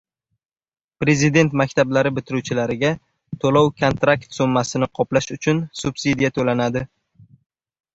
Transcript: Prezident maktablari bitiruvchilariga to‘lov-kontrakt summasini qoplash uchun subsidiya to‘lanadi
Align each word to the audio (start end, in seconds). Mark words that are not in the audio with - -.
Prezident 1.03 1.53
maktablari 1.63 2.13
bitiruvchilariga 2.15 2.93
to‘lov-kontrakt 3.45 4.37
summasini 4.41 4.93
qoplash 5.01 5.35
uchun 5.41 5.65
subsidiya 5.85 6.37
to‘lanadi 6.41 6.89